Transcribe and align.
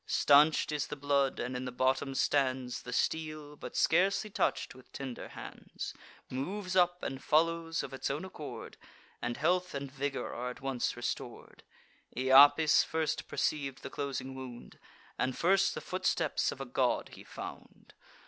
Stanch'd 0.07 0.71
is 0.71 0.87
the 0.87 0.95
blood, 0.95 1.39
and 1.39 1.55
in 1.55 1.65
the 1.65 1.71
bottom 1.71 2.15
stands: 2.15 2.81
The 2.81 2.91
steel, 2.91 3.55
but 3.55 3.75
scarcely 3.75 4.31
touch'd 4.31 4.73
with 4.73 4.91
tender 4.91 5.27
hands, 5.27 5.93
Moves 6.27 6.75
up, 6.75 7.03
and 7.03 7.23
follows 7.23 7.83
of 7.83 7.93
its 7.93 8.09
own 8.09 8.25
accord, 8.25 8.77
And 9.21 9.37
health 9.37 9.75
and 9.75 9.91
vigour 9.91 10.33
are 10.33 10.49
at 10.49 10.59
once 10.59 10.97
restor'd. 10.97 11.61
Iapis 12.17 12.83
first 12.83 13.27
perceiv'd 13.27 13.83
the 13.83 13.91
closing 13.91 14.33
wound, 14.33 14.79
And 15.19 15.37
first 15.37 15.75
the 15.75 15.81
footsteps 15.81 16.51
of 16.51 16.59
a 16.59 16.65
god 16.65 17.09
he 17.09 17.23
found. 17.23 17.93